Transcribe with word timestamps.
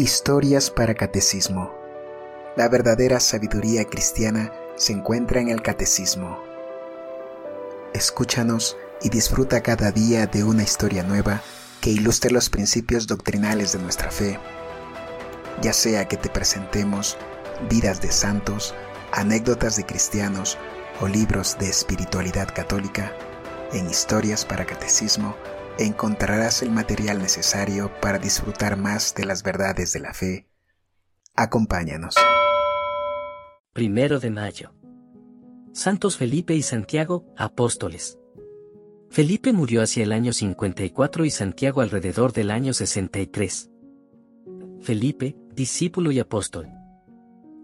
Historias 0.00 0.70
para 0.70 0.94
Catecismo. 0.94 1.74
La 2.56 2.70
verdadera 2.70 3.20
sabiduría 3.20 3.84
cristiana 3.84 4.50
se 4.76 4.94
encuentra 4.94 5.42
en 5.42 5.50
el 5.50 5.60
Catecismo. 5.60 6.42
Escúchanos 7.92 8.78
y 9.02 9.10
disfruta 9.10 9.62
cada 9.62 9.92
día 9.92 10.26
de 10.26 10.42
una 10.42 10.62
historia 10.62 11.02
nueva 11.02 11.42
que 11.82 11.90
ilustre 11.90 12.30
los 12.30 12.48
principios 12.48 13.06
doctrinales 13.08 13.74
de 13.74 13.78
nuestra 13.80 14.10
fe. 14.10 14.38
Ya 15.60 15.74
sea 15.74 16.08
que 16.08 16.16
te 16.16 16.30
presentemos 16.30 17.18
vidas 17.68 18.00
de 18.00 18.10
santos, 18.10 18.74
anécdotas 19.12 19.76
de 19.76 19.84
cristianos 19.84 20.56
o 21.02 21.08
libros 21.08 21.58
de 21.58 21.68
espiritualidad 21.68 22.48
católica, 22.54 23.12
en 23.74 23.90
Historias 23.90 24.46
para 24.46 24.64
Catecismo 24.64 25.36
encontrarás 25.84 26.62
el 26.62 26.70
material 26.70 27.18
necesario 27.18 27.90
para 28.00 28.18
disfrutar 28.18 28.76
más 28.76 29.14
de 29.14 29.24
las 29.24 29.42
verdades 29.42 29.92
de 29.92 30.00
la 30.00 30.12
fe. 30.14 30.48
Acompáñanos. 31.34 32.14
Primero 33.72 34.20
de 34.20 34.30
mayo. 34.30 34.74
Santos 35.72 36.16
Felipe 36.16 36.54
y 36.54 36.62
Santiago, 36.62 37.24
apóstoles. 37.36 38.18
Felipe 39.10 39.52
murió 39.52 39.82
hacia 39.82 40.02
el 40.02 40.12
año 40.12 40.32
54 40.32 41.24
y 41.24 41.30
Santiago 41.30 41.80
alrededor 41.80 42.32
del 42.32 42.50
año 42.50 42.72
63. 42.72 43.70
Felipe, 44.80 45.36
discípulo 45.54 46.10
y 46.10 46.18
apóstol. 46.18 46.68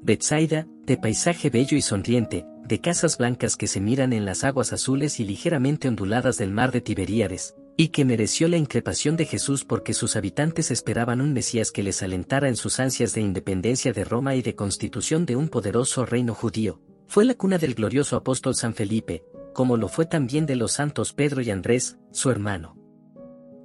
Betsaida, 0.03 0.67
de 0.85 0.97
paisaje 0.97 1.51
bello 1.51 1.77
y 1.77 1.83
sonriente, 1.83 2.47
de 2.65 2.81
casas 2.81 3.19
blancas 3.19 3.57
que 3.57 3.67
se 3.67 3.81
miran 3.81 4.13
en 4.13 4.25
las 4.25 4.45
aguas 4.45 4.73
azules 4.73 5.21
y 5.21 5.25
ligeramente 5.25 5.89
onduladas 5.89 6.39
del 6.39 6.53
mar 6.53 6.73
de 6.73 6.81
Tiberíades, 6.81 7.55
y 7.77 7.89
que 7.89 8.05
mereció 8.05 8.49
la 8.49 8.57
increpación 8.57 9.17
de 9.17 9.27
Jesús 9.27 9.65
porque 9.65 9.93
sus 9.93 10.17
habitantes 10.17 10.71
esperaban 10.71 11.21
un 11.21 11.33
Mesías 11.33 11.71
que 11.71 11.83
les 11.83 12.03
alentara 12.03 12.49
en 12.49 12.57
sus 12.57 12.81
ansias 12.81 13.13
de 13.13 13.21
independencia 13.21 13.93
de 13.93 14.05
Roma 14.05 14.35
y 14.35 14.43
de 14.43 14.55
constitución 14.55 15.27
de 15.27 15.37
un 15.37 15.49
poderoso 15.49 16.07
reino 16.07 16.35
judío. 16.35 16.81
Fue 17.07 17.25
la 17.25 17.35
cuna 17.35 17.59
del 17.59 17.75
glorioso 17.75 18.17
apóstol 18.17 18.55
San 18.55 18.75
Felipe, 18.75 19.25
como 19.53 19.77
lo 19.77 19.89
fue 19.89 20.07
también 20.07 20.47
de 20.47 20.57
los 20.57 20.73
santos 20.73 21.13
Pedro 21.13 21.43
y 21.43 21.51
Andrés, 21.51 21.99
su 22.13 22.31
hermano. 22.31 22.77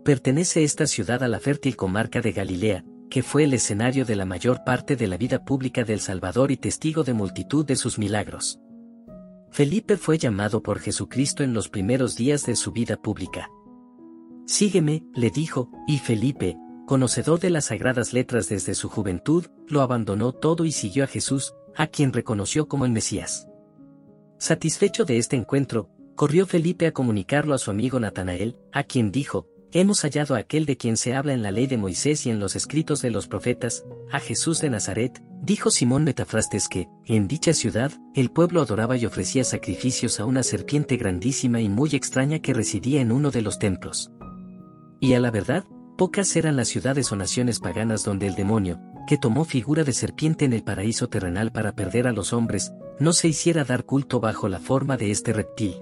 Pertenece 0.03 0.63
esta 0.63 0.87
ciudad 0.87 1.23
a 1.23 1.27
la 1.27 1.39
fértil 1.39 1.75
comarca 1.75 2.21
de 2.21 2.33
Galilea, 2.33 2.83
que 3.09 3.23
fue 3.23 3.43
el 3.45 3.53
escenario 3.53 4.03
de 4.05 4.15
la 4.15 4.25
mayor 4.25 4.63
parte 4.65 4.95
de 4.95 5.07
la 5.07 5.17
vida 5.17 5.43
pública 5.45 5.83
del 5.83 5.99
Salvador 5.99 6.51
y 6.51 6.57
testigo 6.57 7.03
de 7.03 7.13
multitud 7.13 7.65
de 7.65 7.75
sus 7.75 7.97
milagros. 7.97 8.59
Felipe 9.51 9.97
fue 9.97 10.17
llamado 10.17 10.63
por 10.63 10.79
Jesucristo 10.79 11.43
en 11.43 11.53
los 11.53 11.67
primeros 11.69 12.15
días 12.15 12.45
de 12.45 12.55
su 12.55 12.71
vida 12.71 12.95
pública. 12.95 13.49
Sígueme, 14.45 15.03
le 15.13 15.29
dijo, 15.29 15.71
y 15.87 15.99
Felipe, 15.99 16.57
conocedor 16.85 17.39
de 17.39 17.49
las 17.49 17.65
sagradas 17.65 18.13
letras 18.13 18.49
desde 18.49 18.75
su 18.75 18.89
juventud, 18.89 19.45
lo 19.67 19.81
abandonó 19.81 20.33
todo 20.33 20.65
y 20.65 20.71
siguió 20.71 21.03
a 21.03 21.07
Jesús, 21.07 21.53
a 21.75 21.87
quien 21.87 22.11
reconoció 22.11 22.67
como 22.67 22.85
el 22.85 22.91
Mesías. 22.91 23.47
Satisfecho 24.37 25.05
de 25.05 25.17
este 25.17 25.35
encuentro, 25.35 25.89
corrió 26.15 26.45
Felipe 26.45 26.87
a 26.87 26.91
comunicarlo 26.91 27.53
a 27.53 27.57
su 27.57 27.71
amigo 27.71 27.99
Natanael, 27.99 28.57
a 28.71 28.83
quien 28.83 29.11
dijo, 29.11 29.47
Hemos 29.73 30.01
hallado 30.01 30.35
a 30.35 30.39
aquel 30.39 30.65
de 30.65 30.75
quien 30.75 30.97
se 30.97 31.13
habla 31.13 31.31
en 31.31 31.43
la 31.43 31.51
ley 31.51 31.65
de 31.65 31.77
Moisés 31.77 32.25
y 32.25 32.29
en 32.29 32.41
los 32.41 32.57
escritos 32.57 33.01
de 33.01 33.09
los 33.09 33.29
profetas, 33.29 33.85
a 34.11 34.19
Jesús 34.19 34.59
de 34.59 34.69
Nazaret, 34.69 35.23
dijo 35.41 35.71
Simón 35.71 36.03
Metafrastes 36.03 36.67
que, 36.67 36.89
en 37.05 37.29
dicha 37.29 37.53
ciudad, 37.53 37.93
el 38.13 38.31
pueblo 38.31 38.61
adoraba 38.61 38.97
y 38.97 39.05
ofrecía 39.05 39.45
sacrificios 39.45 40.19
a 40.19 40.25
una 40.25 40.43
serpiente 40.43 40.97
grandísima 40.97 41.61
y 41.61 41.69
muy 41.69 41.91
extraña 41.93 42.39
que 42.39 42.53
residía 42.53 42.99
en 42.99 43.13
uno 43.13 43.31
de 43.31 43.43
los 43.43 43.59
templos. 43.59 44.11
Y 45.01 45.15
a 45.15 45.19
la 45.19 45.31
verdad, 45.31 45.65
pocas 45.97 46.35
eran 46.35 46.55
las 46.55 46.67
ciudades 46.67 47.11
o 47.11 47.15
naciones 47.15 47.59
paganas 47.59 48.05
donde 48.05 48.27
el 48.27 48.35
demonio, 48.35 48.79
que 49.07 49.17
tomó 49.17 49.45
figura 49.45 49.83
de 49.83 49.93
serpiente 49.93 50.45
en 50.45 50.53
el 50.53 50.63
paraíso 50.63 51.09
terrenal 51.09 51.51
para 51.51 51.73
perder 51.73 52.05
a 52.07 52.11
los 52.13 52.33
hombres, 52.33 52.71
no 52.99 53.11
se 53.11 53.27
hiciera 53.27 53.63
dar 53.63 53.83
culto 53.83 54.19
bajo 54.19 54.47
la 54.47 54.59
forma 54.59 54.97
de 54.97 55.09
este 55.09 55.33
reptil. 55.33 55.73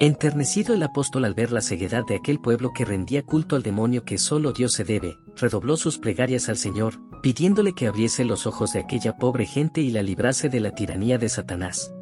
Enternecido 0.00 0.74
el 0.74 0.82
apóstol 0.82 1.24
al 1.24 1.34
ver 1.34 1.52
la 1.52 1.60
ceguedad 1.60 2.04
de 2.04 2.16
aquel 2.16 2.40
pueblo 2.40 2.72
que 2.74 2.84
rendía 2.84 3.22
culto 3.22 3.54
al 3.54 3.62
demonio 3.62 4.04
que 4.04 4.18
solo 4.18 4.52
Dios 4.52 4.72
se 4.72 4.82
debe, 4.82 5.16
redobló 5.36 5.76
sus 5.76 5.98
plegarias 5.98 6.48
al 6.48 6.56
Señor, 6.56 6.94
pidiéndole 7.22 7.74
que 7.74 7.86
abriese 7.86 8.24
los 8.24 8.44
ojos 8.48 8.72
de 8.72 8.80
aquella 8.80 9.16
pobre 9.16 9.46
gente 9.46 9.80
y 9.82 9.90
la 9.90 10.02
librase 10.02 10.48
de 10.48 10.58
la 10.58 10.72
tiranía 10.72 11.16
de 11.16 11.28
Satanás. 11.28 11.94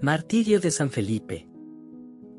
Martirio 0.00 0.60
de 0.60 0.70
San 0.70 0.90
Felipe. 0.90 1.48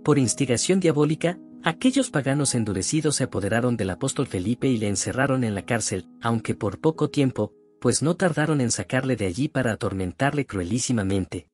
Por 0.04 0.18
instigación 0.18 0.80
diabólica, 0.80 1.38
Aquellos 1.66 2.10
paganos 2.10 2.56
endurecidos 2.56 3.16
se 3.16 3.24
apoderaron 3.24 3.78
del 3.78 3.90
apóstol 3.90 4.28
Felipe 4.28 4.68
y 4.68 4.78
le 4.78 4.90
encerraron 4.90 5.46
en 5.46 5.56
la 5.56 5.62
cárcel, 5.62 6.10
aunque 6.22 6.56
por 6.56 6.82
poco 6.82 7.10
tiempo, 7.10 7.54
pues 7.80 8.02
no 8.02 8.16
tardaron 8.16 8.60
en 8.60 8.70
sacarle 8.70 9.16
de 9.16 9.28
allí 9.28 9.48
para 9.48 9.72
atormentarle 9.72 10.46
cruelísimamente. 10.46 11.48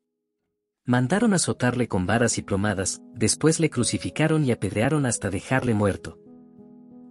Mandaron 0.84 1.36
azotarle 1.36 1.88
con 1.88 2.08
varas 2.08 2.40
y 2.40 2.42
plomadas, 2.42 3.02
después 3.14 3.59
le 3.59 3.70
crucificaron 3.70 4.46
y 4.46 4.52
apedrearon 4.52 5.06
hasta 5.06 5.30
dejarle 5.30 5.75
muerto. 5.75 6.18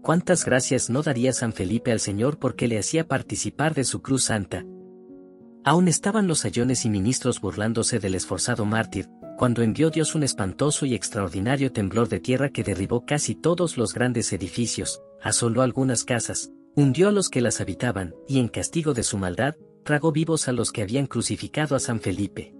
¿Cuántas 0.03 0.44
gracias 0.44 0.91
no 0.91 1.03
daría 1.03 1.32
San 1.32 1.53
Felipe 1.53 1.92
al 1.92 2.00
Señor 2.00 2.41
porque 2.41 2.66
le 2.66 2.80
hacía 2.80 3.06
participar 3.06 3.75
de 3.75 3.84
su 3.84 4.03
cruz 4.03 4.25
santa? 4.25 4.65
Aún 5.65 5.86
estaban 5.86 6.26
los 6.26 6.41
sayones 6.41 6.84
y 6.84 6.91
ministros 6.91 7.41
burlándose 7.41 8.00
del 8.00 8.16
esforzado 8.16 8.65
mártir, 8.65 9.09
cuando 9.38 9.62
envió 9.62 9.91
Dios 9.91 10.16
un 10.16 10.25
espantoso 10.25 10.84
y 10.84 10.97
extraordinario 10.97 11.71
temblor 11.71 12.09
de 12.09 12.19
tierra 12.19 12.49
que 12.49 12.65
derribó 12.65 13.06
casi 13.06 13.37
todos 13.37 13.76
los 13.76 13.94
grandes 13.94 14.32
edificios, 14.32 15.00
asoló 15.22 15.62
algunas 15.62 16.03
casas, 16.03 16.50
hundió 16.75 17.09
a 17.09 17.12
los 17.12 17.28
que 17.28 17.41
las 17.41 17.60
habitaban, 17.60 18.16
y 18.27 18.41
en 18.41 18.48
castigo 18.48 18.94
de 18.94 19.04
su 19.04 19.16
maldad, 19.16 19.54
tragó 19.84 20.10
vivos 20.10 20.48
a 20.48 20.53
los 20.53 20.72
que 20.72 20.82
habían 20.82 21.06
crucificado 21.06 21.77
a 21.77 21.78
San 21.78 22.00
Felipe. 22.00 22.53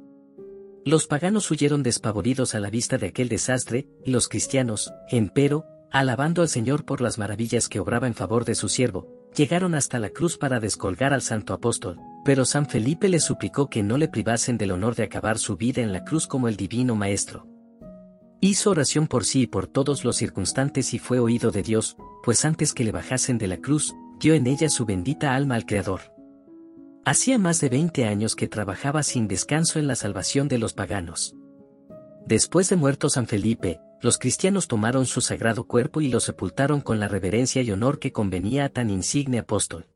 Los 0.85 1.09
paganos 1.09 1.51
huyeron 1.51 1.83
despavoridos 1.83 2.55
a 2.55 2.61
la 2.61 2.71
vista 2.71 2.97
de 2.97 3.09
aquel 3.09 3.29
desastre, 3.29 3.89
y 4.05 4.13
los 4.13 4.29
cristianos, 4.29 4.93
empero, 5.11 5.65
alabando 5.91 6.43
al 6.43 6.49
Señor 6.49 6.85
por 6.85 7.01
las 7.01 7.19
maravillas 7.19 7.69
que 7.69 7.81
obraba 7.81 8.07
en 8.07 8.15
favor 8.15 8.45
de 8.45 8.55
su 8.55 8.69
siervo, 8.69 9.09
llegaron 9.37 9.75
hasta 9.75 9.99
la 9.99 10.11
cruz 10.11 10.39
para 10.39 10.61
descolgar 10.61 11.13
al 11.13 11.23
santo 11.23 11.55
apóstol, 11.55 11.99
pero 12.25 12.45
San 12.45 12.67
Felipe 12.67 13.09
le 13.09 13.21
suplicó 13.21 13.69
que 13.69 13.83
no 13.83 13.99
le 13.99 14.09
privasen 14.09 14.59
del 14.59 14.73
honor 14.73 14.95
de 14.95 15.05
acabar 15.05 15.39
su 15.39 15.57
vida 15.57 15.83
en 15.83 15.93
la 15.93 16.05
cruz 16.05 16.27
como 16.27 16.49
el 16.49 16.57
divino 16.57 16.95
Maestro. 16.95 17.47
Hizo 18.41 18.71
oración 18.71 19.09
por 19.09 19.25
sí 19.25 19.43
y 19.43 19.47
por 19.47 19.67
todos 19.67 20.05
los 20.05 20.17
circunstantes 20.17 20.95
y 20.95 20.99
fue 20.99 21.19
oído 21.19 21.51
de 21.51 21.63
Dios, 21.63 21.97
pues 22.23 22.45
antes 22.45 22.73
que 22.73 22.85
le 22.85 22.93
bajasen 22.93 23.39
de 23.39 23.49
la 23.49 23.57
cruz, 23.57 23.95
dio 24.21 24.35
en 24.35 24.47
ella 24.47 24.69
su 24.69 24.85
bendita 24.85 25.35
alma 25.35 25.57
al 25.57 25.67
Creador. 25.67 26.01
Hacía 27.05 27.39
más 27.39 27.61
de 27.61 27.69
veinte 27.69 28.05
años 28.05 28.37
que 28.37 28.49
trabajaba 28.49 29.03
sin 29.03 29.27
descanso 29.27 29.79
en 29.79 29.87
la 29.87 29.97
salvación 29.97 30.47
de 30.47 30.59
los 30.59 30.73
paganos. 30.73 31.35
Después 32.27 32.69
de 32.69 32.77
muerto 32.77 33.09
San 33.09 33.27
Felipe, 33.27 33.81
los 34.01 34.19
cristianos 34.19 34.69
tomaron 34.69 35.07
su 35.07 35.21
sagrado 35.21 35.65
cuerpo 35.65 36.01
y 36.01 36.09
lo 36.09 36.21
sepultaron 36.21 36.81
con 36.81 37.01
la 37.01 37.09
reverencia 37.09 37.63
y 37.63 37.71
honor 37.73 37.99
que 37.99 38.13
convenía 38.13 38.67
a 38.67 38.69
tan 38.69 38.91
insigne 38.91 39.39
apóstol. 39.39 39.87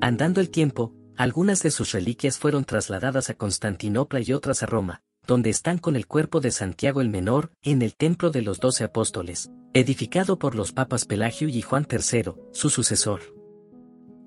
Andando 0.00 0.40
el 0.40 0.50
tiempo, 0.50 0.94
algunas 1.16 1.62
de 1.62 1.70
sus 1.70 1.92
reliquias 1.92 2.38
fueron 2.38 2.64
trasladadas 2.64 3.30
a 3.30 3.34
Constantinopla 3.34 4.20
y 4.20 4.32
otras 4.32 4.62
a 4.62 4.66
Roma, 4.66 5.02
donde 5.26 5.50
están 5.50 5.78
con 5.78 5.96
el 5.96 6.06
cuerpo 6.06 6.40
de 6.40 6.50
Santiago 6.50 7.00
el 7.00 7.08
Menor, 7.08 7.50
en 7.62 7.82
el 7.82 7.94
templo 7.94 8.30
de 8.30 8.42
los 8.42 8.60
doce 8.60 8.84
apóstoles, 8.84 9.50
edificado 9.72 10.38
por 10.38 10.54
los 10.54 10.72
papas 10.72 11.04
Pelagio 11.04 11.48
y 11.48 11.62
Juan 11.62 11.86
III, 11.90 12.32
su 12.52 12.70
sucesor. 12.70 13.20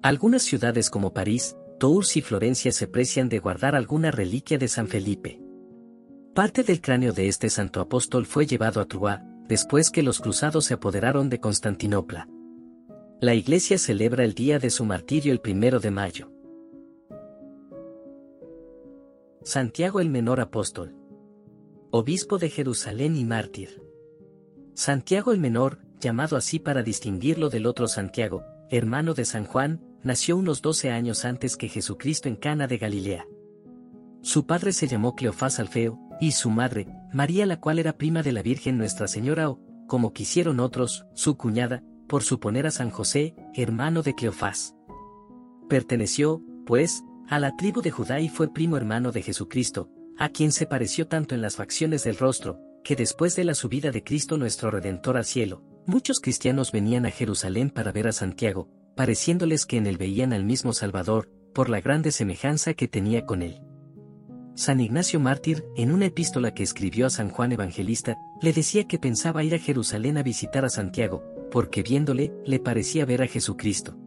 Algunas 0.02 0.44
ciudades 0.44 0.90
como 0.90 1.14
París, 1.14 1.56
Tours 1.80 2.18
y 2.18 2.22
Florencia 2.22 2.72
se 2.72 2.88
precian 2.88 3.30
de 3.30 3.40
guardar 3.40 3.76
alguna 3.76 4.10
reliquia 4.10 4.58
de 4.58 4.68
San 4.68 4.88
Felipe. 4.88 5.42
Parte 6.34 6.64
del 6.64 6.82
cráneo 6.82 7.14
de 7.14 7.28
este 7.28 7.50
santo 7.50 7.82
apóstol 7.82 8.26
fue 8.26 8.46
llevado 8.46 8.80
a 8.80 8.86
Troyes, 8.86 9.20
después 9.48 9.92
que 9.92 10.04
los 10.04 10.20
cruzados 10.20 10.66
se 10.66 10.76
apoderaron 10.76 11.30
de 11.30 11.40
Constantinopla. 11.40 12.28
La 13.20 13.34
iglesia 13.34 13.78
celebra 13.78 14.24
el 14.24 14.34
día 14.34 14.60
de 14.60 14.70
su 14.70 14.86
martirio 14.86 15.34
el 15.34 15.40
primero 15.40 15.80
de 15.80 15.92
mayo. 15.92 16.32
Santiago 19.44 20.02
el 20.02 20.10
Menor 20.10 20.42
Apóstol. 20.42 20.96
Obispo 21.92 22.38
de 22.38 22.50
Jerusalén 22.50 23.16
y 23.16 23.24
mártir. 23.24 23.82
Santiago 24.74 25.32
el 25.32 25.40
Menor, 25.40 25.80
llamado 26.00 26.36
así 26.36 26.60
para 26.60 26.84
distinguirlo 26.84 27.50
del 27.50 27.66
otro 27.66 27.88
Santiago, 27.88 28.44
hermano 28.70 29.14
de 29.14 29.26
San 29.26 29.46
Juan, 29.46 29.82
nació 30.04 30.36
unos 30.38 30.62
doce 30.62 30.92
años 30.92 31.24
antes 31.24 31.56
que 31.56 31.70
Jesucristo 31.70 32.28
en 32.28 32.36
Cana 32.36 32.68
de 32.68 32.78
Galilea. 32.78 33.26
Su 34.22 34.46
padre 34.46 34.74
se 34.74 34.88
llamó 34.88 35.16
Cleofás 35.16 35.60
Alfeo, 35.60 35.98
y 36.20 36.32
su 36.32 36.50
madre, 36.50 36.88
María 37.14 37.46
la 37.46 37.62
cual 37.62 37.80
era 37.80 37.98
prima 37.98 38.24
de 38.24 38.34
la 38.34 38.42
Virgen 38.42 38.78
Nuestra 38.78 39.08
Señora 39.08 39.50
o, 39.50 39.62
como 39.88 40.12
quisieron 40.12 40.60
otros, 40.60 41.06
su 41.14 41.38
cuñada, 41.38 41.84
por 42.08 42.24
suponer 42.24 42.68
a 42.68 42.72
San 42.72 42.90
José, 42.90 43.36
hermano 43.54 44.02
de 44.02 44.14
Cleofás. 44.14 44.76
Perteneció, 45.70 46.42
pues, 46.66 47.04
a 47.30 47.40
la 47.40 47.56
tribu 47.56 47.82
de 47.82 47.92
Judá 47.92 48.20
y 48.20 48.30
fue 48.30 48.54
primo 48.54 48.78
hermano 48.78 49.12
de 49.12 49.22
Jesucristo, 49.22 49.90
a 50.18 50.30
quien 50.30 50.52
se 50.52 50.66
pareció 50.66 51.08
tanto 51.08 51.36
en 51.36 51.42
las 51.42 51.58
facciones 51.58 52.04
del 52.04 52.18
rostro, 52.18 52.60
que 52.84 52.96
después 52.96 53.36
de 53.36 53.44
la 53.44 53.54
subida 53.54 53.92
de 53.92 54.04
Cristo 54.04 54.38
nuestro 54.38 54.72
Redentor 54.72 55.18
al 55.18 55.26
cielo, 55.26 55.64
muchos 55.86 56.20
cristianos 56.20 56.72
venían 56.72 57.06
a 57.06 57.12
Jerusalén 57.12 57.70
para 57.70 57.92
ver 57.92 58.08
a 58.08 58.14
Santiago, 58.14 58.70
pareciéndoles 58.96 59.66
que 59.66 59.78
en 59.78 59.88
él 59.88 59.98
veían 59.98 60.32
al 60.32 60.46
mismo 60.46 60.74
Salvador, 60.74 61.30
por 61.54 61.70
la 61.70 61.82
grande 61.82 62.12
semejanza 62.12 62.74
que 62.74 62.88
tenía 62.88 63.26
con 63.26 63.42
él. 63.42 63.62
San 64.56 64.80
Ignacio 64.80 65.20
Mártir, 65.20 65.66
en 65.76 65.92
una 65.92 66.06
epístola 66.06 66.54
que 66.54 66.64
escribió 66.64 67.06
a 67.08 67.10
San 67.10 67.30
Juan 67.30 67.52
Evangelista, 67.52 68.18
le 68.42 68.54
decía 68.54 68.86
que 68.86 68.98
pensaba 68.98 69.44
ir 69.44 69.54
a 69.54 69.60
Jerusalén 69.60 70.18
a 70.18 70.24
visitar 70.24 70.66
a 70.66 70.70
Santiago, 70.70 71.24
porque 71.52 71.84
viéndole, 71.84 72.34
le 72.46 72.60
parecía 72.60 73.06
ver 73.06 73.22
a 73.22 73.28
Jesucristo. 73.28 73.98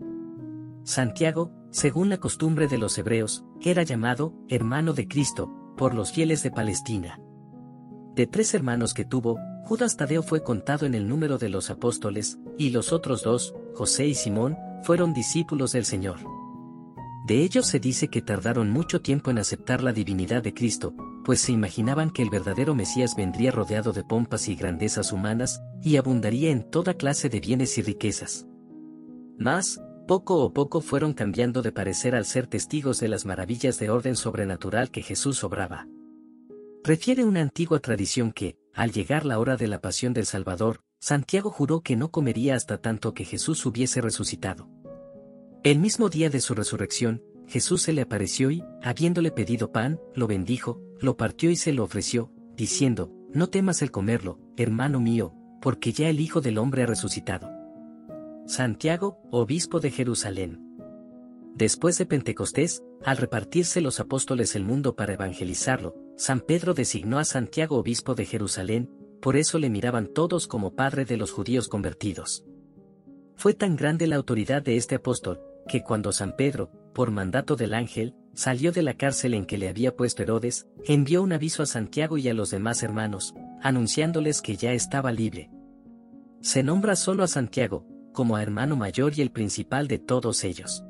Santiago, 0.85 1.53
según 1.71 2.09
la 2.09 2.19
costumbre 2.19 2.69
de 2.69 2.79
los 2.79 2.97
hebreos, 2.99 3.45
era 3.61 3.83
llamado 3.83 4.35
hermano 4.49 4.93
de 4.93 5.07
Cristo, 5.07 5.53
por 5.77 5.95
los 5.95 6.13
fieles 6.13 6.43
de 6.43 6.51
Palestina. 6.51 7.21
De 8.15 8.27
tres 8.27 8.55
hermanos 8.55 8.93
que 8.93 9.05
tuvo, 9.05 9.39
Judas 9.65 9.97
Tadeo 9.97 10.23
fue 10.23 10.43
contado 10.43 10.85
en 10.85 10.95
el 10.95 11.09
número 11.09 11.39
de 11.39 11.49
los 11.49 11.71
apóstoles, 11.71 12.39
y 12.59 12.71
los 12.71 12.93
otros 12.93 13.23
dos, 13.23 13.55
José 13.75 14.07
y 14.07 14.15
Simón, 14.15 14.57
fueron 14.83 15.15
discípulos 15.15 15.73
del 15.73 15.85
Señor. 15.85 16.19
De 17.27 17.43
ellos 17.43 17.67
se 17.67 17.79
dice 17.79 18.09
que 18.09 18.23
tardaron 18.23 18.71
mucho 18.71 19.01
tiempo 19.01 19.31
en 19.31 19.39
aceptar 19.39 19.83
la 19.83 19.93
divinidad 19.93 20.43
de 20.43 20.55
Cristo, 20.55 20.95
pues 21.25 21.41
se 21.41 21.53
imaginaban 21.53 22.11
que 22.11 22.23
el 22.23 22.31
verdadero 22.31 22.75
Mesías 22.75 23.15
vendría 23.15 23.53
rodeado 23.53 23.93
de 23.93 24.03
pompas 24.03 24.49
y 24.49 24.57
grandezas 24.57 25.13
humanas, 25.13 25.63
y 25.83 25.97
abundaría 25.97 26.51
en 26.51 26.69
toda 26.69 26.95
clase 26.95 27.29
de 27.29 27.41
bienes 27.41 27.79
y 27.79 27.83
riquezas. 27.83 28.47
Mas, 29.39 29.81
poco 30.11 30.45
a 30.45 30.53
poco 30.53 30.81
fueron 30.81 31.13
cambiando 31.13 31.63
de 31.63 31.71
parecer 31.71 32.17
al 32.17 32.25
ser 32.25 32.49
testigos 32.49 32.99
de 32.99 33.07
las 33.07 33.27
maravillas 33.27 33.79
de 33.79 33.91
orden 33.91 34.17
sobrenatural 34.17 34.91
que 34.91 35.03
Jesús 35.03 35.45
obraba. 35.45 35.87
Refiere 36.83 37.23
una 37.23 37.43
antigua 37.43 37.79
tradición 37.79 38.33
que, 38.33 38.59
al 38.75 38.91
llegar 38.91 39.25
la 39.25 39.39
hora 39.39 39.57
de 39.57 39.69
la 39.69 39.81
pasión 39.81 40.13
del 40.13 40.27
Salvador, 40.27 40.81
Santiago 40.99 41.53
juró 41.53 41.83
que 41.83 41.95
no 41.95 42.11
comería 42.11 42.57
hasta 42.57 42.79
tanto 42.79 43.15
que 43.15 43.25
Jesús 43.25 43.65
hubiese 43.65 44.01
resucitado. 44.01 44.69
El 45.63 45.79
mismo 45.79 46.09
día 46.09 46.29
de 46.29 46.41
su 46.41 46.57
resurrección, 46.57 47.23
Jesús 47.47 47.83
se 47.83 47.93
le 47.93 48.03
apareció 48.03 48.51
y, 48.51 48.65
habiéndole 48.83 49.31
pedido 49.31 49.71
pan, 49.71 50.01
lo 50.17 50.27
bendijo, 50.27 50.83
lo 50.99 51.17
partió 51.17 51.53
y 51.53 51.57
se 51.57 51.73
lo 51.73 51.85
ofreció, 51.85 52.33
diciendo, 52.57 53.13
No 53.33 53.49
temas 53.49 53.81
el 53.81 53.93
comerlo, 53.93 54.41
hermano 54.57 54.99
mío, 54.99 55.37
porque 55.63 55.93
ya 55.93 56.09
el 56.09 56.19
Hijo 56.19 56.41
del 56.41 56.59
Hombre 56.59 56.83
ha 56.83 56.87
resucitado. 56.87 57.60
Santiago, 58.51 59.21
obispo 59.31 59.79
de 59.79 59.93
Jerusalén. 59.93 60.59
Después 61.55 61.99
de 61.99 62.05
Pentecostés, 62.07 62.83
al 63.05 63.17
repartirse 63.17 63.81
los 63.81 64.01
apóstoles 64.01 64.57
el 64.57 64.65
mundo 64.65 64.97
para 64.97 65.13
evangelizarlo, 65.13 65.95
San 66.17 66.41
Pedro 66.41 66.75
designó 66.75 67.21
a 67.21 67.25
Santiago 67.25 67.77
obispo 67.77 68.17
de 68.17 68.27
Jerusalén, 68.27 68.91
por 69.23 69.37
eso 69.37 69.61
le 69.61 69.71
miraban 69.71 70.09
todos 70.09 70.49
como 70.49 70.75
padre 70.75 71.05
de 71.05 71.17
los 71.17 71.31
judíos 71.31 71.69
convertidos. 71.69 72.45
Fue 73.37 73.55
tan 73.55 73.77
grande 73.77 74.09
la 74.09 74.17
autoridad 74.17 74.63
de 74.63 74.77
este 74.77 74.97
apóstol, 74.97 75.41
que 75.69 75.85
cuando 75.85 76.11
San 76.11 76.35
Pedro, 76.35 76.73
por 76.93 77.13
mandato 77.13 77.55
del 77.55 77.73
ángel, 77.73 78.17
salió 78.35 78.73
de 78.73 78.83
la 78.83 78.95
cárcel 78.95 79.35
en 79.35 79.47
que 79.47 79.59
le 79.59 79.69
había 79.69 79.95
puesto 79.95 80.25
Herodes, 80.25 80.67
envió 80.87 81.23
un 81.23 81.33
aviso 81.33 81.63
a 81.63 81.67
Santiago 81.67 82.19
y 82.19 82.29
a 82.29 82.35
los 82.35 82.51
demás 82.51 82.83
hermanos, 82.83 83.33
anunciándoles 83.63 84.43
que 84.43 84.57
ya 84.57 84.73
estaba 84.73 85.13
libre. 85.13 85.53
Se 86.41 86.65
nombra 86.65 86.97
solo 86.97 87.23
a 87.23 87.29
Santiago, 87.29 87.87
como 88.13 88.37
a 88.37 88.43
hermano 88.43 88.77
mayor 88.77 89.13
y 89.17 89.23
el 89.23 89.31
principal 89.31 89.89
de 89.89 89.99
todos 89.99 90.45
ellos. 90.45 90.85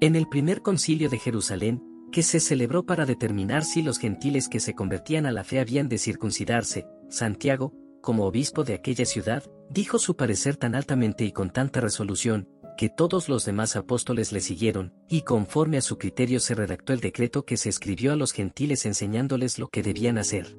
En 0.00 0.16
el 0.16 0.28
primer 0.28 0.62
concilio 0.62 1.08
de 1.08 1.18
Jerusalén, 1.18 1.82
que 2.12 2.22
se 2.22 2.40
celebró 2.40 2.86
para 2.86 3.06
determinar 3.06 3.64
si 3.64 3.82
los 3.82 3.98
gentiles 3.98 4.48
que 4.48 4.60
se 4.60 4.74
convertían 4.74 5.26
a 5.26 5.32
la 5.32 5.44
fe 5.44 5.60
habían 5.60 5.88
de 5.88 5.98
circuncidarse, 5.98 6.86
Santiago, 7.08 7.72
como 8.00 8.26
obispo 8.26 8.64
de 8.64 8.74
aquella 8.74 9.06
ciudad, 9.06 9.42
dijo 9.70 9.98
su 9.98 10.14
parecer 10.14 10.56
tan 10.56 10.74
altamente 10.74 11.24
y 11.24 11.32
con 11.32 11.50
tanta 11.50 11.80
resolución, 11.80 12.48
que 12.76 12.88
todos 12.88 13.28
los 13.28 13.44
demás 13.44 13.76
apóstoles 13.76 14.32
le 14.32 14.40
siguieron, 14.40 14.92
y 15.08 15.22
conforme 15.22 15.76
a 15.78 15.80
su 15.80 15.96
criterio 15.96 16.40
se 16.40 16.54
redactó 16.54 16.92
el 16.92 17.00
decreto 17.00 17.44
que 17.44 17.56
se 17.56 17.68
escribió 17.68 18.12
a 18.12 18.16
los 18.16 18.32
gentiles 18.32 18.84
enseñándoles 18.84 19.58
lo 19.58 19.68
que 19.68 19.82
debían 19.82 20.18
hacer. 20.18 20.56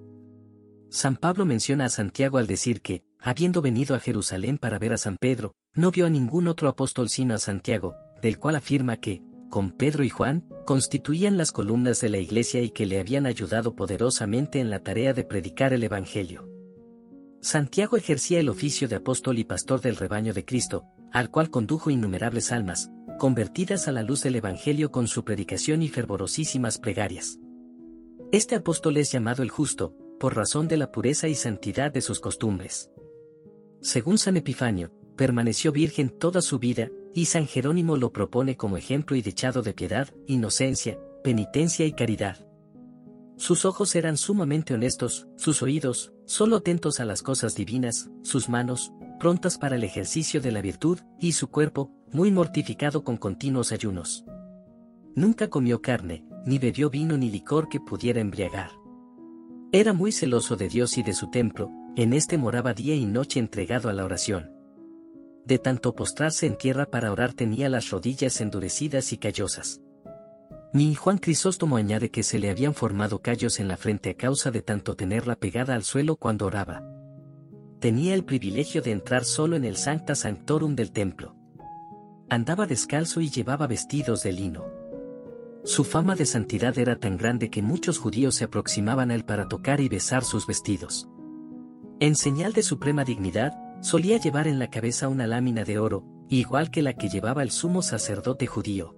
San 0.89 1.17
Pablo 1.17 1.45
menciona 1.45 1.85
a 1.85 1.89
Santiago 1.89 2.37
al 2.37 2.47
decir 2.47 2.81
que, 2.81 3.03
habiendo 3.19 3.61
venido 3.61 3.95
a 3.95 3.99
Jerusalén 3.99 4.57
para 4.57 4.79
ver 4.79 4.93
a 4.93 4.97
San 4.97 5.17
Pedro, 5.17 5.55
no 5.75 5.91
vio 5.91 6.05
a 6.05 6.09
ningún 6.09 6.47
otro 6.47 6.69
apóstol 6.69 7.09
sino 7.09 7.35
a 7.35 7.37
Santiago, 7.37 7.95
del 8.21 8.39
cual 8.39 8.55
afirma 8.55 8.97
que, 8.97 9.21
con 9.49 9.71
Pedro 9.71 10.03
y 10.03 10.09
Juan, 10.09 10.45
constituían 10.65 11.37
las 11.37 11.51
columnas 11.51 12.01
de 12.01 12.09
la 12.09 12.17
iglesia 12.17 12.61
y 12.61 12.71
que 12.71 12.85
le 12.85 12.99
habían 12.99 13.25
ayudado 13.25 13.75
poderosamente 13.75 14.59
en 14.59 14.69
la 14.69 14.79
tarea 14.79 15.13
de 15.13 15.23
predicar 15.23 15.73
el 15.73 15.83
Evangelio. 15.83 16.49
Santiago 17.41 17.95
ejercía 17.97 18.39
el 18.39 18.49
oficio 18.49 18.87
de 18.87 18.95
apóstol 18.95 19.37
y 19.37 19.43
pastor 19.43 19.81
del 19.81 19.97
rebaño 19.97 20.33
de 20.33 20.45
Cristo, 20.45 20.85
al 21.11 21.29
cual 21.29 21.51
condujo 21.51 21.89
innumerables 21.91 22.51
almas, 22.51 22.89
convertidas 23.19 23.87
a 23.87 23.91
la 23.91 24.01
luz 24.01 24.23
del 24.23 24.35
Evangelio 24.35 24.91
con 24.91 25.07
su 25.07 25.23
predicación 25.23 25.81
y 25.81 25.89
fervorosísimas 25.89 26.79
plegarias. 26.79 27.39
Este 28.31 28.55
apóstol 28.55 28.97
es 28.97 29.11
llamado 29.11 29.43
el 29.43 29.49
justo, 29.49 29.95
por 30.19 30.35
razón 30.35 30.67
de 30.67 30.77
la 30.77 30.91
pureza 30.91 31.27
y 31.27 31.35
santidad 31.35 31.91
de 31.91 32.01
sus 32.01 32.19
costumbres. 32.19 32.89
Según 33.81 34.17
San 34.17 34.37
Epifanio, 34.37 34.91
permaneció 35.15 35.71
virgen 35.71 36.09
toda 36.09 36.41
su 36.41 36.59
vida, 36.59 36.89
y 37.13 37.25
San 37.25 37.47
Jerónimo 37.47 37.97
lo 37.97 38.11
propone 38.11 38.57
como 38.57 38.77
ejemplo 38.77 39.15
y 39.15 39.21
dechado 39.21 39.61
de 39.61 39.73
piedad, 39.73 40.09
inocencia, 40.27 40.99
penitencia 41.23 41.85
y 41.85 41.93
caridad. 41.93 42.45
Sus 43.37 43.65
ojos 43.65 43.95
eran 43.95 44.17
sumamente 44.17 44.73
honestos, 44.73 45.27
sus 45.35 45.61
oídos, 45.61 46.13
solo 46.25 46.57
atentos 46.57 46.99
a 46.99 47.05
las 47.05 47.21
cosas 47.21 47.55
divinas, 47.55 48.09
sus 48.21 48.47
manos, 48.47 48.91
prontas 49.19 49.57
para 49.57 49.75
el 49.75 49.83
ejercicio 49.83 50.39
de 50.41 50.51
la 50.51 50.61
virtud, 50.61 50.99
y 51.19 51.33
su 51.33 51.47
cuerpo, 51.47 51.91
muy 52.11 52.31
mortificado 52.31 53.03
con 53.03 53.17
continuos 53.17 53.71
ayunos. 53.71 54.25
Nunca 55.15 55.49
comió 55.49 55.81
carne, 55.81 56.25
ni 56.45 56.59
bebió 56.59 56.89
vino 56.89 57.17
ni 57.17 57.29
licor 57.29 57.67
que 57.67 57.79
pudiera 57.79 58.21
embriagar. 58.21 58.71
Era 59.71 59.91
muy 59.91 60.11
celoso 60.11 60.55
de 60.55 60.69
Dios 60.69 60.97
y 60.97 61.03
de 61.03 61.13
su 61.13 61.29
templo, 61.29 61.69
en 61.97 62.13
este 62.13 62.37
moraba 62.37 62.73
día 62.73 62.95
y 62.95 63.05
noche 63.05 63.39
entregado 63.39 63.89
a 63.89 63.93
la 63.93 64.05
oración. 64.05 64.54
De 65.45 65.59
tanto 65.59 65.93
postrarse 65.93 66.47
en 66.47 66.57
tierra 66.57 66.85
para 66.85 67.11
orar 67.11 67.33
tenía 67.33 67.69
las 67.69 67.89
rodillas 67.89 68.41
endurecidas 68.41 69.13
y 69.13 69.17
callosas. 69.17 69.81
Ni 70.73 70.95
Juan 70.95 71.17
Crisóstomo 71.17 71.77
añade 71.77 72.09
que 72.09 72.23
se 72.23 72.39
le 72.39 72.49
habían 72.49 72.73
formado 72.73 73.21
callos 73.21 73.59
en 73.59 73.67
la 73.67 73.77
frente 73.77 74.09
a 74.09 74.15
causa 74.15 74.51
de 74.51 74.61
tanto 74.61 74.95
tenerla 74.95 75.35
pegada 75.35 75.75
al 75.75 75.83
suelo 75.83 76.17
cuando 76.17 76.47
oraba 76.47 76.83
tenía 77.85 78.15
el 78.15 78.25
privilegio 78.25 78.81
de 78.81 78.91
entrar 78.91 79.25
solo 79.25 79.55
en 79.55 79.63
el 79.63 79.77
Sancta 79.77 80.15
Sanctorum 80.15 80.75
del 80.75 80.91
templo. 80.91 81.35
Andaba 82.31 82.65
descalzo 82.65 83.21
y 83.21 83.29
llevaba 83.29 83.67
vestidos 83.67 84.23
de 84.23 84.31
lino. 84.31 84.65
Su 85.63 85.83
fama 85.83 86.15
de 86.15 86.25
santidad 86.25 86.77
era 86.79 86.95
tan 86.95 87.15
grande 87.15 87.51
que 87.51 87.61
muchos 87.61 87.99
judíos 87.99 88.33
se 88.33 88.45
aproximaban 88.45 89.11
a 89.11 89.13
él 89.13 89.23
para 89.23 89.47
tocar 89.47 89.81
y 89.81 89.87
besar 89.87 90.23
sus 90.23 90.47
vestidos. 90.47 91.07
En 91.99 92.15
señal 92.15 92.53
de 92.53 92.63
suprema 92.63 93.03
dignidad, 93.03 93.53
solía 93.85 94.17
llevar 94.17 94.47
en 94.47 94.57
la 94.57 94.71
cabeza 94.71 95.07
una 95.09 95.27
lámina 95.27 95.63
de 95.63 95.77
oro, 95.77 96.03
igual 96.27 96.71
que 96.71 96.81
la 96.81 96.93
que 96.93 97.07
llevaba 97.07 97.43
el 97.43 97.51
sumo 97.51 97.83
sacerdote 97.83 98.47
judío. 98.47 98.95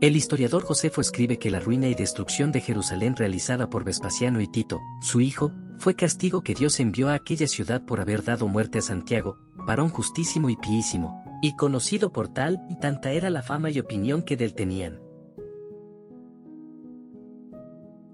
El 0.00 0.14
historiador 0.14 0.62
Josefo 0.62 1.00
escribe 1.00 1.40
que 1.40 1.50
la 1.50 1.58
ruina 1.58 1.88
y 1.88 1.96
destrucción 1.96 2.52
de 2.52 2.60
Jerusalén 2.60 3.16
realizada 3.16 3.68
por 3.68 3.82
Vespasiano 3.82 4.40
y 4.40 4.46
Tito, 4.46 4.78
su 5.00 5.20
hijo, 5.20 5.50
fue 5.78 5.96
castigo 5.96 6.42
que 6.42 6.54
Dios 6.54 6.78
envió 6.78 7.08
a 7.08 7.14
aquella 7.14 7.48
ciudad 7.48 7.84
por 7.84 8.00
haber 8.00 8.22
dado 8.22 8.46
muerte 8.46 8.78
a 8.78 8.82
Santiago, 8.82 9.36
varón 9.56 9.88
justísimo 9.88 10.48
y 10.48 10.56
piísimo, 10.56 11.24
y 11.42 11.56
conocido 11.56 12.12
por 12.12 12.28
tal 12.28 12.64
y 12.70 12.78
tanta 12.78 13.10
era 13.10 13.30
la 13.30 13.42
fama 13.42 13.68
y 13.70 13.80
opinión 13.80 14.22
que 14.22 14.36
del 14.36 14.54
tenían. 14.54 15.00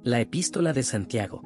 La 0.03 0.19
epístola 0.19 0.73
de 0.73 0.83
Santiago. 0.83 1.43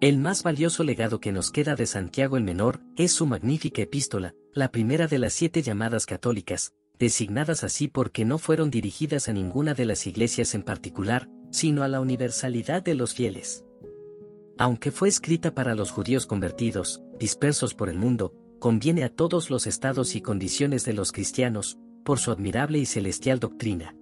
El 0.00 0.18
más 0.18 0.42
valioso 0.42 0.84
legado 0.84 1.20
que 1.20 1.32
nos 1.32 1.50
queda 1.50 1.76
de 1.76 1.86
Santiago 1.86 2.36
el 2.36 2.44
Menor 2.44 2.80
es 2.96 3.12
su 3.12 3.26
magnífica 3.26 3.82
epístola, 3.82 4.34
la 4.52 4.70
primera 4.70 5.06
de 5.06 5.18
las 5.18 5.32
siete 5.32 5.62
llamadas 5.62 6.04
católicas, 6.04 6.74
designadas 6.98 7.64
así 7.64 7.88
porque 7.88 8.24
no 8.24 8.38
fueron 8.38 8.70
dirigidas 8.70 9.28
a 9.28 9.32
ninguna 9.32 9.72
de 9.74 9.86
las 9.86 10.06
iglesias 10.06 10.54
en 10.54 10.62
particular, 10.62 11.28
sino 11.50 11.82
a 11.82 11.88
la 11.88 12.00
universalidad 12.00 12.82
de 12.82 12.94
los 12.94 13.14
fieles. 13.14 13.64
Aunque 14.58 14.90
fue 14.90 15.08
escrita 15.08 15.54
para 15.54 15.74
los 15.74 15.90
judíos 15.90 16.26
convertidos, 16.26 17.02
dispersos 17.18 17.74
por 17.74 17.88
el 17.88 17.98
mundo, 17.98 18.34
conviene 18.58 19.04
a 19.04 19.08
todos 19.08 19.48
los 19.48 19.66
estados 19.66 20.16
y 20.16 20.20
condiciones 20.20 20.84
de 20.84 20.92
los 20.92 21.12
cristianos, 21.12 21.78
por 22.04 22.18
su 22.18 22.30
admirable 22.30 22.78
y 22.78 22.86
celestial 22.86 23.38
doctrina. 23.40 23.96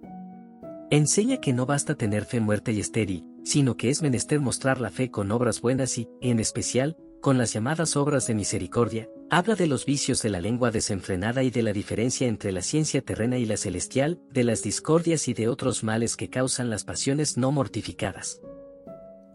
Enseña 0.89 1.37
que 1.37 1.53
no 1.53 1.65
basta 1.65 1.95
tener 1.95 2.25
fe 2.25 2.39
muerta 2.39 2.71
y 2.71 2.79
estéril, 2.79 3.25
sino 3.43 3.77
que 3.77 3.89
es 3.89 4.01
menester 4.01 4.39
mostrar 4.39 4.81
la 4.81 4.89
fe 4.89 5.11
con 5.11 5.31
obras 5.31 5.61
buenas 5.61 5.97
y, 5.97 6.09
en 6.21 6.39
especial, 6.39 6.97
con 7.21 7.37
las 7.37 7.53
llamadas 7.53 7.95
obras 7.95 8.27
de 8.27 8.35
misericordia, 8.35 9.09
habla 9.29 9.55
de 9.55 9.67
los 9.67 9.85
vicios 9.85 10.21
de 10.21 10.29
la 10.29 10.41
lengua 10.41 10.71
desenfrenada 10.71 11.41
y 11.43 11.51
de 11.51 11.63
la 11.63 11.71
diferencia 11.71 12.27
entre 12.27 12.51
la 12.51 12.61
ciencia 12.61 13.01
terrena 13.01 13.37
y 13.37 13.45
la 13.45 13.55
celestial, 13.55 14.19
de 14.31 14.43
las 14.43 14.61
discordias 14.61 15.27
y 15.27 15.33
de 15.33 15.47
otros 15.47 15.83
males 15.83 16.17
que 16.17 16.29
causan 16.29 16.69
las 16.69 16.83
pasiones 16.83 17.37
no 17.37 17.51
mortificadas. 17.51 18.41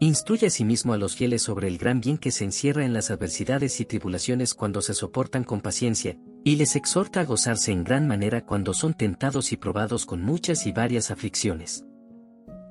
Instruye 0.01 0.47
asimismo 0.47 0.93
a 0.93 0.97
los 0.97 1.15
fieles 1.15 1.41
sobre 1.41 1.67
el 1.67 1.77
gran 1.77 1.99
bien 1.99 2.17
que 2.17 2.31
se 2.31 2.45
encierra 2.45 2.85
en 2.85 2.93
las 2.93 3.11
adversidades 3.11 3.81
y 3.81 3.85
tribulaciones 3.85 4.53
cuando 4.53 4.81
se 4.81 4.93
soportan 4.93 5.43
con 5.43 5.59
paciencia, 5.59 6.17
Y 6.45 6.55
les 6.55 6.77
exhorta 6.77 7.19
a 7.19 7.25
gozarse 7.25 7.73
en 7.73 7.83
gran 7.83 8.07
manera 8.07 8.45
cuando 8.45 8.73
son 8.73 8.93
tentados 8.93 9.51
y 9.51 9.57
probados 9.57 10.05
con 10.05 10.21
muchas 10.21 10.65
y 10.67 10.71
varias 10.71 11.11
aflicciones. 11.11 11.83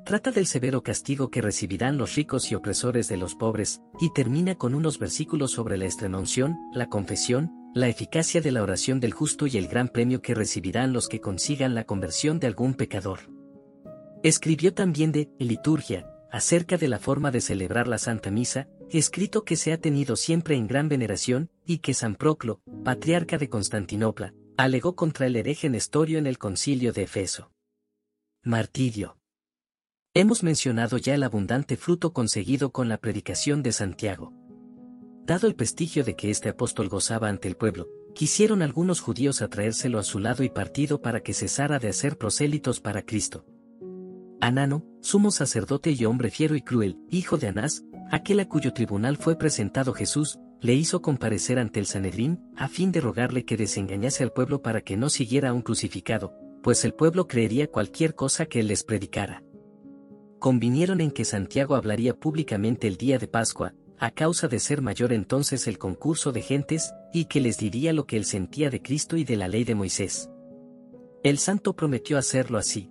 Trata 0.09 0.31
del 0.31 0.47
severo 0.47 0.83
castigo 0.83 1.31
que 1.31 1.43
recibirán 1.43 1.99
los 1.99 2.15
ricos 2.15 2.51
y 2.51 2.55
opresores 2.55 3.09
de 3.09 3.19
los 3.19 3.35
pobres, 3.35 3.83
y 4.01 4.11
termina 4.15 4.55
con 4.55 4.75
unos 4.75 4.99
versículos 4.99 5.51
sobre 5.51 5.77
la 5.77 5.85
extremaunción, 5.85 6.57
la 6.73 6.89
confesión, 6.89 7.53
la 7.75 7.89
eficacia 7.89 8.41
de 8.41 8.51
la 8.51 8.63
oración 8.63 9.01
del 9.01 9.13
justo 9.13 9.47
y 9.47 9.59
el 9.59 9.69
gran 9.69 9.91
premio 9.91 10.23
que 10.23 10.35
recibirán 10.35 10.95
los 10.95 11.09
que 11.09 11.21
consigan 11.21 11.75
la 11.75 11.85
conversión 11.85 12.41
de 12.41 12.47
algún 12.47 12.73
pecador. 12.73 13.19
Escribió 14.23 14.73
también 14.73 15.13
de 15.13 15.31
liturgia, 15.39 16.11
acerca 16.33 16.79
de 16.79 16.89
la 16.89 16.99
forma 16.99 17.31
de 17.31 17.43
celebrar 17.43 17.87
la 17.87 17.99
Santa 17.99 18.31
Misa, 18.31 18.67
escrito 18.91 19.45
que 19.45 19.57
se 19.57 19.75
ha 19.75 19.79
tenido 19.79 20.17
siempre 20.17 20.55
en 20.57 20.69
gran 20.69 20.89
veneración, 20.89 21.51
y 21.67 21.81
que 21.81 21.93
San 21.93 22.15
Proclo, 22.15 22.63
patriarca 22.83 23.37
de 23.37 23.51
Constantinopla, 23.51 24.33
alegó 24.57 24.97
contra 24.97 25.27
el 25.27 25.37
hereje 25.37 25.69
Nestorio 25.69 26.19
en 26.19 26.27
el 26.27 26.39
concilio 26.39 26.95
de 26.95 27.03
Efeso. 27.03 27.53
Martirio. 28.43 29.19
Hemos 30.15 30.43
mencionado 30.43 30.97
ya 30.97 31.15
el 31.15 31.23
abundante 31.23 31.77
fruto 31.77 32.13
conseguido 32.13 32.73
con 32.73 32.89
la 32.89 32.97
predicación 32.97 33.63
de 33.63 33.73
Santiago. 33.73 34.33
Dado 35.27 35.47
el 35.47 35.55
prestigio 35.55 36.03
de 36.03 36.17
que 36.17 36.31
este 36.31 36.49
apóstol 36.49 36.89
gozaba 36.89 37.29
ante 37.29 37.47
el 37.47 37.57
pueblo, 37.57 37.89
quisieron 38.15 38.63
algunos 38.63 39.01
judíos 39.01 39.43
atraérselo 39.43 39.99
a 39.99 40.03
su 40.03 40.19
lado 40.19 40.43
y 40.43 40.49
partido 40.49 41.03
para 41.03 41.21
que 41.21 41.35
cesara 41.35 41.79
de 41.79 41.89
hacer 41.89 42.17
prosélitos 42.17 42.81
para 42.81 43.03
Cristo. 43.03 43.45
Anano, 44.41 44.85
sumo 45.03 45.31
sacerdote 45.31 45.91
y 45.91 46.05
hombre 46.07 46.31
fiero 46.31 46.57
y 46.57 46.63
cruel, 46.63 46.99
hijo 47.11 47.37
de 47.37 47.49
Anás, 47.49 47.85
aquel 48.11 48.41
a 48.41 48.49
cuyo 48.49 48.73
tribunal 48.73 49.19
fue 49.19 49.37
presentado 49.37 49.93
Jesús, 49.93 50.39
le 50.61 50.75
hizo 50.75 51.03
comparecer 51.03 51.59
ante 51.59 51.81
el 51.81 51.87
Sanedrín, 51.87 52.41
a 52.57 52.69
fin 52.69 52.93
de 52.93 53.03
rogarle 53.03 53.45
que 53.45 53.59
desengañase 53.59 54.25
al 54.25 54.33
pueblo 54.33 54.63
para 54.63 54.81
que 54.81 54.97
no 54.97 55.11
siguiera 55.11 55.51
a 55.51 55.53
un 55.53 55.63
crucificado, 55.63 56.35
pues 56.63 56.85
el 56.87 56.95
pueblo 56.95 57.29
creería 57.29 57.71
cualquier 57.71 58.15
cosa 58.15 58.47
que 58.47 58.61
él 58.61 58.69
les 58.69 58.83
predicara 58.83 59.45
convinieron 60.39 61.01
en 61.01 61.11
que 61.11 61.25
Santiago 61.25 61.75
hablaría 61.75 62.15
públicamente 62.15 62.87
el 62.87 62.97
día 62.97 63.19
de 63.19 63.29
Pascua, 63.29 63.75
a 63.99 64.11
causa 64.11 64.49
de 64.49 64.59
ser 64.59 64.81
mayor 64.81 65.13
entonces 65.13 65.67
el 65.67 65.79
concurso 65.79 66.33
de 66.33 66.43
gentes, 66.43 66.93
y 67.13 67.25
que 67.25 67.41
les 67.41 67.59
diría 67.59 67.93
lo 67.93 68.07
que 68.07 68.17
él 68.17 68.25
sentía 68.25 68.71
de 68.71 68.81
Cristo 68.81 69.17
y 69.17 69.25
de 69.25 69.37
la 69.37 69.49
ley 69.49 69.65
de 69.65 69.75
Moisés. 69.75 70.31
El 71.25 71.39
santo 71.39 71.75
prometió 71.75 72.17
hacerlo 72.17 72.59
así. 72.59 72.91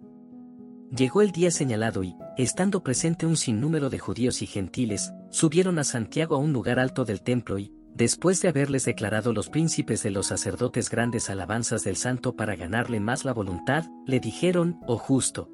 Llegó 0.96 1.22
el 1.22 1.32
día 1.32 1.52
señalado 1.52 2.04
y, 2.04 2.16
estando 2.38 2.84
presente 2.84 3.26
un 3.26 3.38
sinnúmero 3.38 3.90
de 3.90 4.00
judíos 4.00 4.42
y 4.42 4.48
gentiles, 4.48 5.12
subieron 5.30 5.80
a 5.80 5.84
Santiago 5.84 6.36
a 6.36 6.40
un 6.40 6.54
lugar 6.54 6.80
alto 6.80 7.06
del 7.06 7.22
templo 7.22 7.58
y, 7.58 7.74
después 7.94 8.42
de 8.42 8.50
haberles 8.50 8.86
declarado 8.86 9.34
los 9.34 9.50
príncipes 9.50 10.04
de 10.04 10.12
los 10.12 10.28
sacerdotes 10.28 10.90
grandes 10.90 11.30
alabanzas 11.30 11.84
del 11.84 11.98
santo 11.98 12.36
para 12.36 12.56
ganarle 12.56 13.00
más 13.00 13.26
la 13.26 13.34
voluntad, 13.34 13.86
le 14.06 14.20
dijeron, 14.20 14.80
oh 14.88 14.98
justo, 14.98 15.50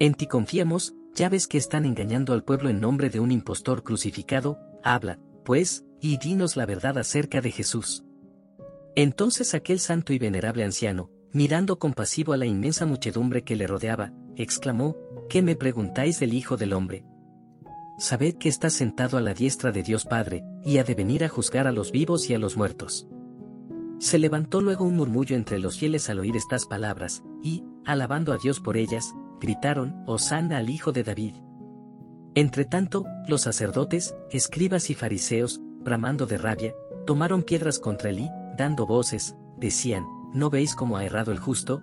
en 0.00 0.14
ti 0.14 0.26
confiamos, 0.26 0.94
ya 1.14 1.28
ves 1.28 1.46
que 1.46 1.58
están 1.58 1.84
engañando 1.84 2.32
al 2.32 2.42
pueblo 2.42 2.70
en 2.70 2.80
nombre 2.80 3.10
de 3.10 3.20
un 3.20 3.30
impostor 3.30 3.82
crucificado, 3.82 4.58
habla, 4.82 5.20
pues, 5.44 5.84
y 6.00 6.16
dinos 6.16 6.56
la 6.56 6.64
verdad 6.64 6.96
acerca 6.98 7.42
de 7.42 7.50
Jesús. 7.50 8.02
Entonces 8.96 9.54
aquel 9.54 9.78
santo 9.78 10.14
y 10.14 10.18
venerable 10.18 10.64
anciano, 10.64 11.10
mirando 11.32 11.78
compasivo 11.78 12.32
a 12.32 12.38
la 12.38 12.46
inmensa 12.46 12.86
muchedumbre 12.86 13.44
que 13.44 13.56
le 13.56 13.66
rodeaba, 13.66 14.12
exclamó, 14.36 14.96
¿qué 15.28 15.42
me 15.42 15.54
preguntáis 15.54 16.18
del 16.18 16.32
Hijo 16.32 16.56
del 16.56 16.72
Hombre? 16.72 17.04
Sabed 17.98 18.36
que 18.36 18.48
está 18.48 18.70
sentado 18.70 19.18
a 19.18 19.20
la 19.20 19.34
diestra 19.34 19.70
de 19.70 19.82
Dios 19.82 20.06
Padre, 20.06 20.42
y 20.64 20.78
ha 20.78 20.84
de 20.84 20.94
venir 20.94 21.24
a 21.24 21.28
juzgar 21.28 21.66
a 21.66 21.72
los 21.72 21.92
vivos 21.92 22.30
y 22.30 22.34
a 22.34 22.38
los 22.38 22.56
muertos. 22.56 23.06
Se 23.98 24.18
levantó 24.18 24.62
luego 24.62 24.86
un 24.86 24.96
murmullo 24.96 25.36
entre 25.36 25.58
los 25.58 25.78
fieles 25.78 26.08
al 26.08 26.20
oír 26.20 26.34
estas 26.34 26.64
palabras, 26.64 27.22
y, 27.42 27.64
alabando 27.84 28.32
a 28.32 28.38
Dios 28.38 28.58
por 28.58 28.78
ellas, 28.78 29.14
gritaron, 29.40 30.04
Hosanna 30.06 30.58
al 30.58 30.70
Hijo 30.70 30.92
de 30.92 31.02
David. 31.02 31.34
Entretanto, 32.34 33.04
los 33.26 33.42
sacerdotes, 33.42 34.14
escribas 34.30 34.90
y 34.90 34.94
fariseos, 34.94 35.60
bramando 35.80 36.26
de 36.26 36.38
rabia, 36.38 36.74
tomaron 37.06 37.42
piedras 37.42 37.78
contra 37.78 38.10
él 38.10 38.20
y, 38.20 38.30
dando 38.56 38.86
voces, 38.86 39.34
decían, 39.58 40.04
¿no 40.32 40.50
veis 40.50 40.74
cómo 40.76 40.96
ha 40.96 41.04
errado 41.04 41.32
el 41.32 41.38
justo? 41.38 41.82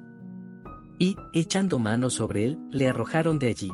Y, 1.00 1.18
echando 1.34 1.80
mano 1.80 2.10
sobre 2.10 2.46
él, 2.46 2.60
le 2.72 2.88
arrojaron 2.88 3.40
de 3.40 3.48
allí. 3.48 3.72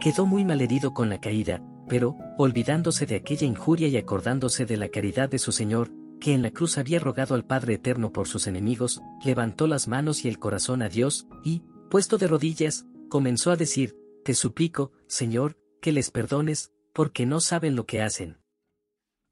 Quedó 0.00 0.24
muy 0.26 0.44
malherido 0.44 0.94
con 0.94 1.08
la 1.08 1.20
caída, 1.20 1.62
pero, 1.88 2.16
olvidándose 2.38 3.06
de 3.06 3.16
aquella 3.16 3.46
injuria 3.46 3.88
y 3.88 3.96
acordándose 3.96 4.66
de 4.66 4.76
la 4.76 4.88
caridad 4.88 5.28
de 5.28 5.38
su 5.38 5.52
Señor, 5.52 5.90
que 6.20 6.32
en 6.32 6.42
la 6.42 6.50
cruz 6.50 6.78
había 6.78 6.98
rogado 6.98 7.34
al 7.34 7.44
Padre 7.44 7.74
Eterno 7.74 8.12
por 8.12 8.26
sus 8.26 8.46
enemigos, 8.46 9.02
levantó 9.24 9.66
las 9.66 9.88
manos 9.88 10.24
y 10.24 10.28
el 10.28 10.38
corazón 10.38 10.82
a 10.82 10.88
Dios, 10.88 11.28
y, 11.44 11.62
Puesto 11.90 12.18
de 12.18 12.26
rodillas, 12.26 12.86
comenzó 13.08 13.50
a 13.50 13.56
decir, 13.56 13.96
Te 14.24 14.34
suplico, 14.34 14.92
Señor, 15.06 15.56
que 15.80 15.92
les 15.92 16.10
perdones, 16.10 16.72
porque 16.92 17.26
no 17.26 17.40
saben 17.40 17.76
lo 17.76 17.86
que 17.86 18.02
hacen. 18.02 18.38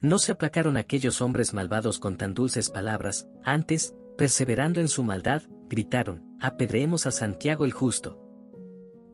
No 0.00 0.18
se 0.18 0.32
aplacaron 0.32 0.76
aquellos 0.76 1.20
hombres 1.20 1.54
malvados 1.54 1.98
con 1.98 2.16
tan 2.16 2.34
dulces 2.34 2.70
palabras, 2.70 3.26
antes, 3.42 3.94
perseverando 4.16 4.80
en 4.80 4.88
su 4.88 5.02
maldad, 5.02 5.42
gritaron, 5.68 6.22
Apedreemos 6.40 7.06
a 7.06 7.10
Santiago 7.10 7.64
el 7.64 7.72
justo. 7.72 8.20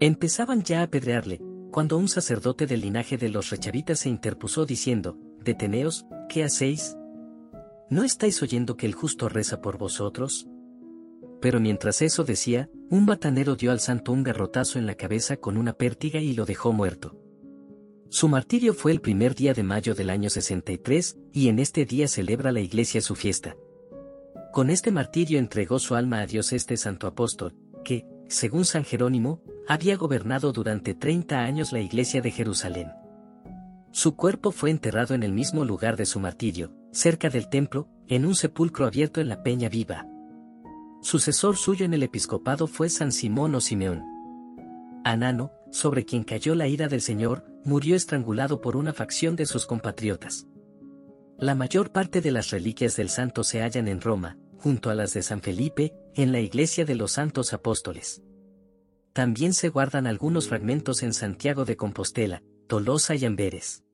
Empezaban 0.00 0.62
ya 0.62 0.80
a 0.80 0.84
apedrearle, 0.84 1.40
cuando 1.70 1.96
un 1.96 2.08
sacerdote 2.08 2.66
del 2.66 2.80
linaje 2.80 3.16
de 3.16 3.28
los 3.28 3.50
rechavitas 3.50 4.00
se 4.00 4.08
interpuso 4.08 4.66
diciendo, 4.66 5.16
Deteneos, 5.38 6.06
¿qué 6.28 6.44
hacéis? 6.44 6.96
¿No 7.88 8.02
estáis 8.02 8.42
oyendo 8.42 8.76
que 8.76 8.86
el 8.86 8.94
justo 8.94 9.28
reza 9.28 9.60
por 9.60 9.78
vosotros? 9.78 10.48
pero 11.40 11.58
mientras 11.58 12.02
eso 12.02 12.22
decía, 12.24 12.70
un 12.90 13.06
batanero 13.06 13.54
dio 13.54 13.70
al 13.70 13.78
santo 13.78 14.12
un 14.12 14.24
garrotazo 14.24 14.78
en 14.78 14.86
la 14.86 14.96
cabeza 14.96 15.36
con 15.36 15.56
una 15.56 15.72
pértiga 15.74 16.18
y 16.20 16.34
lo 16.34 16.44
dejó 16.44 16.72
muerto. 16.72 17.16
Su 18.08 18.28
martirio 18.28 18.74
fue 18.74 18.90
el 18.90 19.00
primer 19.00 19.36
día 19.36 19.54
de 19.54 19.62
mayo 19.62 19.94
del 19.94 20.10
año 20.10 20.28
63, 20.28 21.16
y 21.32 21.48
en 21.48 21.60
este 21.60 21.84
día 21.84 22.08
celebra 22.08 22.50
la 22.50 22.58
iglesia 22.58 23.00
su 23.00 23.14
fiesta. 23.14 23.54
Con 24.52 24.70
este 24.70 24.90
martirio 24.90 25.38
entregó 25.38 25.78
su 25.78 25.94
alma 25.94 26.18
a 26.18 26.26
Dios 26.26 26.52
este 26.52 26.76
santo 26.76 27.06
apóstol, 27.06 27.54
que, 27.84 28.04
según 28.26 28.64
San 28.64 28.82
Jerónimo, 28.82 29.40
había 29.68 29.96
gobernado 29.96 30.52
durante 30.52 30.94
30 30.94 31.38
años 31.38 31.72
la 31.72 31.80
iglesia 31.80 32.20
de 32.20 32.32
Jerusalén. 32.32 32.90
Su 33.92 34.16
cuerpo 34.16 34.50
fue 34.50 34.70
enterrado 34.70 35.14
en 35.14 35.22
el 35.22 35.32
mismo 35.32 35.64
lugar 35.64 35.96
de 35.96 36.06
su 36.06 36.18
martirio, 36.18 36.72
cerca 36.90 37.30
del 37.30 37.48
templo, 37.48 37.88
en 38.08 38.26
un 38.26 38.34
sepulcro 38.34 38.84
abierto 38.84 39.20
en 39.20 39.28
la 39.28 39.44
peña 39.44 39.68
viva. 39.68 40.09
Sucesor 41.02 41.56
suyo 41.56 41.86
en 41.86 41.94
el 41.94 42.02
episcopado 42.02 42.66
fue 42.66 42.90
San 42.90 43.10
Simón 43.10 43.54
o 43.54 43.60
Simeón. 43.60 44.02
Anano, 45.02 45.50
sobre 45.72 46.04
quien 46.04 46.24
cayó 46.24 46.54
la 46.54 46.68
ira 46.68 46.88
del 46.88 47.00
Señor, 47.00 47.44
murió 47.64 47.96
estrangulado 47.96 48.60
por 48.60 48.76
una 48.76 48.92
facción 48.92 49.34
de 49.34 49.46
sus 49.46 49.64
compatriotas. 49.64 50.46
La 51.38 51.54
mayor 51.54 51.90
parte 51.90 52.20
de 52.20 52.30
las 52.30 52.50
reliquias 52.50 52.96
del 52.96 53.08
santo 53.08 53.44
se 53.44 53.62
hallan 53.62 53.88
en 53.88 54.02
Roma, 54.02 54.36
junto 54.58 54.90
a 54.90 54.94
las 54.94 55.14
de 55.14 55.22
San 55.22 55.40
Felipe, 55.40 55.94
en 56.14 56.32
la 56.32 56.40
iglesia 56.40 56.84
de 56.84 56.94
los 56.94 57.12
santos 57.12 57.54
apóstoles. 57.54 58.22
También 59.14 59.54
se 59.54 59.70
guardan 59.70 60.06
algunos 60.06 60.48
fragmentos 60.48 61.02
en 61.02 61.14
Santiago 61.14 61.64
de 61.64 61.78
Compostela, 61.78 62.42
Tolosa 62.68 63.14
y 63.14 63.24
Amberes. 63.24 63.84